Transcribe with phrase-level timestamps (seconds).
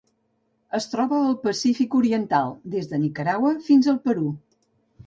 [0.77, 4.35] Es troba al Pacífic oriental: des de Nicaragua fins al Perú.